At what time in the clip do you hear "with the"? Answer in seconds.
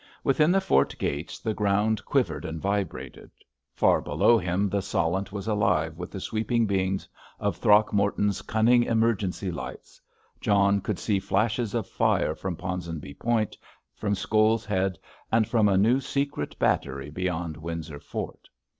5.99-6.19